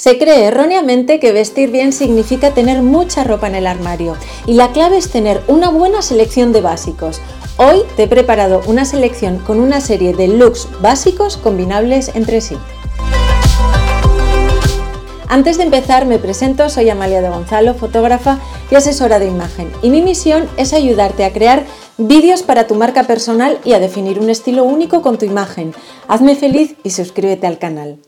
[0.00, 4.72] Se cree erróneamente que vestir bien significa tener mucha ropa en el armario y la
[4.72, 7.20] clave es tener una buena selección de básicos.
[7.58, 12.56] Hoy te he preparado una selección con una serie de looks básicos combinables entre sí.
[15.28, 18.38] Antes de empezar me presento, soy Amalia de Gonzalo, fotógrafa
[18.70, 21.66] y asesora de imagen y mi misión es ayudarte a crear
[21.98, 25.74] vídeos para tu marca personal y a definir un estilo único con tu imagen.
[26.08, 27.98] Hazme feliz y suscríbete al canal.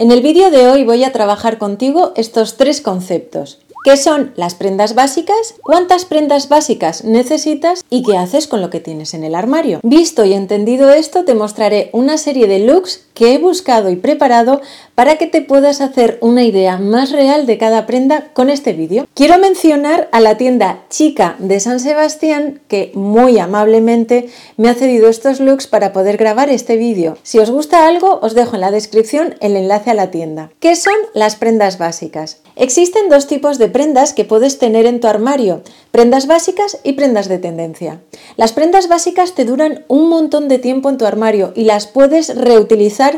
[0.00, 3.58] En el vídeo de hoy voy a trabajar contigo estos tres conceptos.
[3.84, 5.56] ¿Qué son las prendas básicas?
[5.62, 7.84] ¿Cuántas prendas básicas necesitas?
[7.90, 9.80] ¿Y qué haces con lo que tienes en el armario?
[9.82, 14.60] Visto y entendido esto, te mostraré una serie de looks que he buscado y preparado
[14.94, 19.06] para que te puedas hacer una idea más real de cada prenda con este vídeo.
[19.14, 25.08] Quiero mencionar a la tienda Chica de San Sebastián que muy amablemente me ha cedido
[25.08, 27.16] estos looks para poder grabar este vídeo.
[27.22, 30.50] Si os gusta algo, os dejo en la descripción el enlace a la tienda.
[30.60, 32.40] ¿Qué son las prendas básicas?
[32.56, 37.28] Existen dos tipos de prendas que puedes tener en tu armario, prendas básicas y prendas
[37.28, 38.00] de tendencia.
[38.36, 42.36] Las prendas básicas te duran un montón de tiempo en tu armario y las puedes
[42.36, 43.09] reutilizar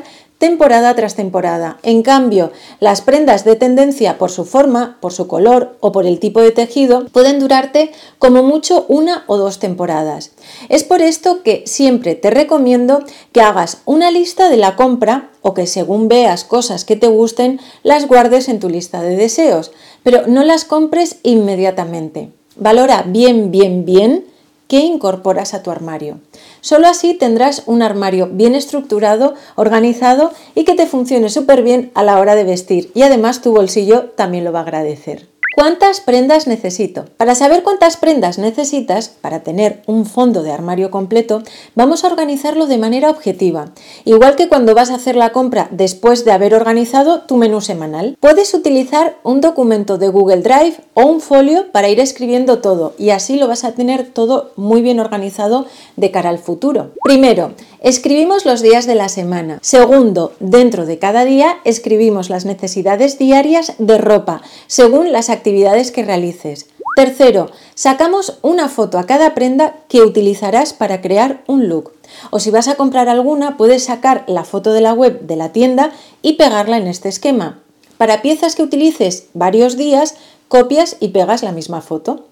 [0.42, 1.78] temporada tras temporada.
[1.84, 6.18] En cambio, las prendas de tendencia por su forma, por su color o por el
[6.18, 10.32] tipo de tejido pueden durarte como mucho una o dos temporadas.
[10.68, 15.54] Es por esto que siempre te recomiendo que hagas una lista de la compra o
[15.54, 19.70] que según veas cosas que te gusten las guardes en tu lista de deseos,
[20.02, 22.30] pero no las compres inmediatamente.
[22.56, 24.24] Valora bien, bien, bien
[24.66, 26.18] qué incorporas a tu armario.
[26.62, 32.04] Solo así tendrás un armario bien estructurado, organizado y que te funcione súper bien a
[32.04, 35.31] la hora de vestir y además tu bolsillo también lo va a agradecer.
[35.62, 37.04] ¿Cuántas prendas necesito?
[37.16, 41.44] Para saber cuántas prendas necesitas, para tener un fondo de armario completo,
[41.76, 43.70] vamos a organizarlo de manera objetiva,
[44.04, 48.16] igual que cuando vas a hacer la compra después de haber organizado tu menú semanal.
[48.18, 53.10] Puedes utilizar un documento de Google Drive o un folio para ir escribiendo todo y
[53.10, 56.90] así lo vas a tener todo muy bien organizado de cara al futuro.
[57.04, 59.60] Primero, escribimos los días de la semana.
[59.62, 65.51] Segundo, dentro de cada día escribimos las necesidades diarias de ropa, según las actividades
[65.92, 66.66] que realices.
[66.96, 71.92] Tercero, sacamos una foto a cada prenda que utilizarás para crear un look.
[72.30, 75.52] O si vas a comprar alguna, puedes sacar la foto de la web de la
[75.52, 77.60] tienda y pegarla en este esquema.
[77.96, 80.16] Para piezas que utilices varios días,
[80.48, 82.26] copias y pegas la misma foto.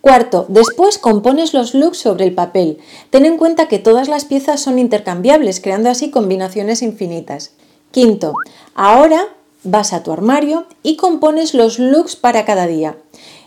[0.00, 2.78] Cuarto, después compones los looks sobre el papel.
[3.10, 7.50] Ten en cuenta que todas las piezas son intercambiables, creando así combinaciones infinitas.
[7.90, 8.32] Quinto,
[8.74, 9.26] ahora
[9.64, 12.96] vas a tu armario y compones los looks para cada día.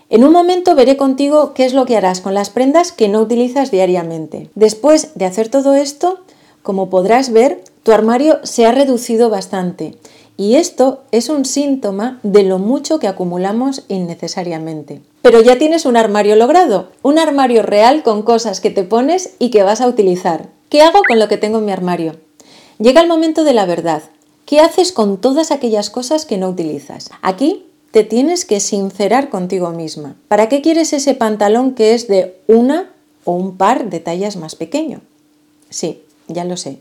[0.09, 3.22] En un momento veré contigo qué es lo que harás con las prendas que no
[3.22, 4.49] utilizas diariamente.
[4.55, 6.19] Después de hacer todo esto,
[6.63, 9.97] como podrás ver, tu armario se ha reducido bastante
[10.38, 15.01] y esto es un síntoma de lo mucho que acumulamos innecesariamente.
[15.22, 19.49] Pero ya tienes un armario logrado, un armario real con cosas que te pones y
[19.49, 20.49] que vas a utilizar.
[20.69, 22.16] ¿Qué hago con lo que tengo en mi armario?
[22.79, 24.03] Llega el momento de la verdad.
[24.51, 27.09] ¿Qué haces con todas aquellas cosas que no utilizas?
[27.22, 30.17] Aquí te tienes que sincerar contigo misma.
[30.28, 32.91] ¿Para qué quieres ese pantalón que es de una
[33.23, 35.00] o un par de tallas más pequeño?
[35.69, 36.79] Sí, ya lo sé.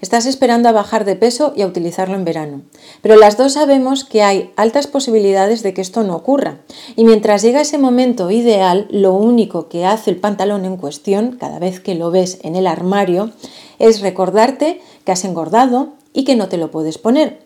[0.00, 2.62] Estás esperando a bajar de peso y a utilizarlo en verano.
[3.02, 6.58] Pero las dos sabemos que hay altas posibilidades de que esto no ocurra.
[6.96, 11.60] Y mientras llega ese momento ideal, lo único que hace el pantalón en cuestión, cada
[11.60, 13.30] vez que lo ves en el armario,
[13.78, 17.40] es recordarte que has engordado, y que no te lo puedes poner.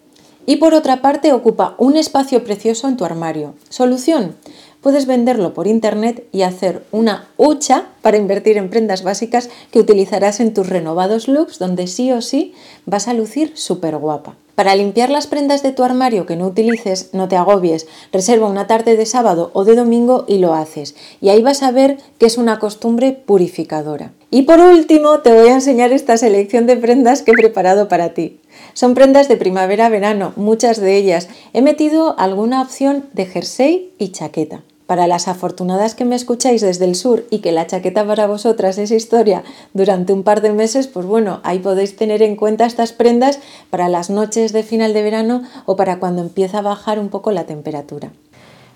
[0.46, 3.54] Y por otra parte ocupa un espacio precioso en tu armario.
[3.68, 4.36] Solución.
[4.86, 10.38] Puedes venderlo por internet y hacer una hucha para invertir en prendas básicas que utilizarás
[10.38, 12.54] en tus renovados looks donde sí o sí
[12.84, 14.36] vas a lucir súper guapa.
[14.54, 18.68] Para limpiar las prendas de tu armario que no utilices, no te agobies, reserva una
[18.68, 20.94] tarde de sábado o de domingo y lo haces.
[21.20, 24.12] Y ahí vas a ver que es una costumbre purificadora.
[24.30, 28.14] Y por último, te voy a enseñar esta selección de prendas que he preparado para
[28.14, 28.38] ti.
[28.72, 31.28] Son prendas de primavera-verano, muchas de ellas.
[31.52, 34.62] He metido alguna opción de jersey y chaqueta.
[34.86, 38.78] Para las afortunadas que me escucháis desde el sur y que la chaqueta para vosotras
[38.78, 39.42] es historia
[39.74, 43.88] durante un par de meses, pues bueno, ahí podéis tener en cuenta estas prendas para
[43.88, 47.44] las noches de final de verano o para cuando empieza a bajar un poco la
[47.44, 48.10] temperatura.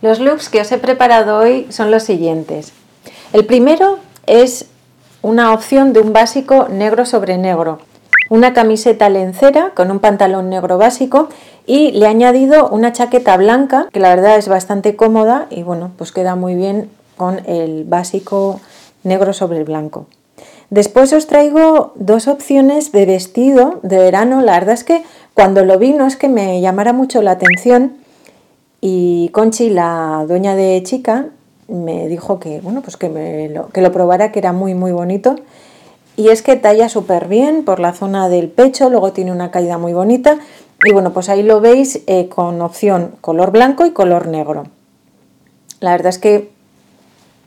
[0.02, 2.72] Los looks que os he preparado hoy son los siguientes.
[3.32, 4.66] El primero es
[5.22, 7.78] una opción de un básico negro sobre negro
[8.30, 11.28] una camiseta lencera con un pantalón negro básico
[11.66, 15.90] y le he añadido una chaqueta blanca que la verdad es bastante cómoda y bueno,
[15.98, 18.60] pues queda muy bien con el básico
[19.02, 20.06] negro sobre el blanco.
[20.70, 24.40] Después os traigo dos opciones de vestido de verano.
[24.40, 25.02] La verdad es que
[25.34, 27.96] cuando lo vi no es que me llamara mucho la atención
[28.80, 31.26] Y Conchi, la dueña de Chica,
[31.68, 33.10] me dijo que, bueno, pues que,
[33.72, 35.36] que lo probara, que era muy, muy bonito.
[36.20, 39.78] Y es que talla súper bien por la zona del pecho, luego tiene una caída
[39.78, 40.36] muy bonita.
[40.84, 44.64] Y bueno, pues ahí lo veis eh, con opción color blanco y color negro.
[45.80, 46.50] La verdad es que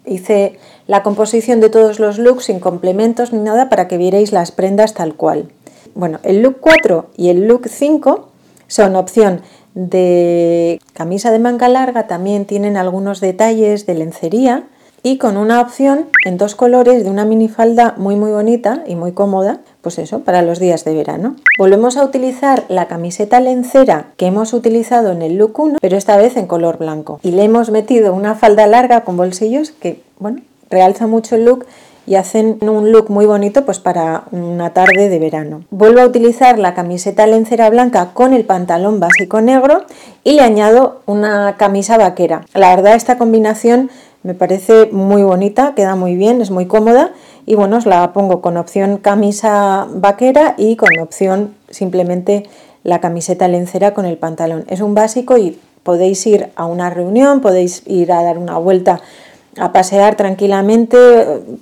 [0.08, 4.52] hice la composición de todos los looks sin complementos ni nada para que vierais las
[4.52, 5.52] prendas tal cual.
[5.94, 8.28] Bueno, el look 4 y el look 5
[8.66, 9.44] son opción
[9.76, 14.64] de camisa de manga larga, también tienen algunos detalles de lencería
[15.04, 19.12] y con una opción en dos colores de una minifalda muy muy bonita y muy
[19.12, 21.36] cómoda, pues eso, para los días de verano.
[21.60, 26.16] Volvemos a utilizar la camiseta lencera que hemos utilizado en el look 1, pero esta
[26.16, 27.20] vez en color blanco.
[27.22, 31.66] Y le hemos metido una falda larga con bolsillos que, bueno, realza mucho el look
[32.06, 35.64] y hacen un look muy bonito pues para una tarde de verano.
[35.70, 39.84] Vuelvo a utilizar la camiseta lencera blanca con el pantalón básico negro
[40.24, 42.46] y le añado una camisa vaquera.
[42.54, 43.90] La verdad esta combinación
[44.24, 47.12] me parece muy bonita, queda muy bien, es muy cómoda
[47.46, 52.50] y bueno, os la pongo con opción camisa vaquera y con opción simplemente
[52.84, 54.66] la camiseta lencera con el pantalón.
[54.68, 59.02] Es un básico y podéis ir a una reunión, podéis ir a dar una vuelta
[59.58, 60.98] a pasear tranquilamente,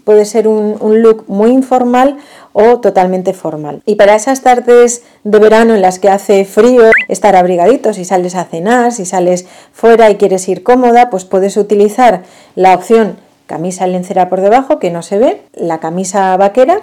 [0.05, 2.17] puede ser un, look muy informal
[2.53, 3.81] o totalmente formal.
[3.85, 8.35] Y para esas tardes de verano en las que hace frío, estar abrigadito, si sales
[8.35, 12.23] a cenar, si sales fuera y quieres ir cómoda, pues puedes utilizar
[12.55, 13.17] la opción
[13.47, 16.79] camisa lencera por debajo, que no se ve, la camisa vaquera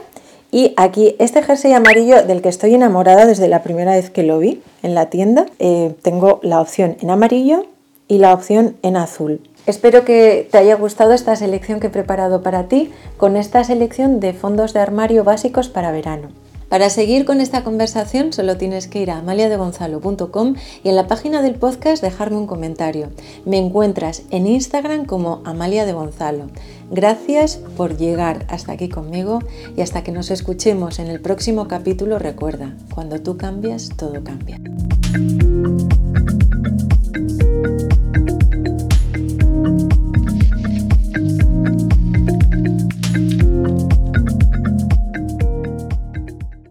[0.50, 4.38] y aquí este jersey amarillo del que estoy enamorada desde la primera vez que lo
[4.38, 7.65] vi en la tienda, eh, tengo la opción en amarillo
[8.06, 9.41] y la opción en azul.
[9.69, 14.19] Espero que te haya gustado esta selección que he preparado para ti con esta selección
[14.19, 16.29] de fondos de armario básicos para verano.
[16.70, 21.43] Para seguir con esta conversación solo tienes que ir a amaliadegonzalo.com y en la página
[21.43, 23.11] del podcast dejarme un comentario.
[23.44, 26.47] Me encuentras en Instagram como Amalia de Gonzalo.
[26.91, 29.41] Gracias por llegar hasta aquí conmigo
[29.76, 34.59] y hasta que nos escuchemos en el próximo capítulo recuerda, cuando tú cambias, todo cambia.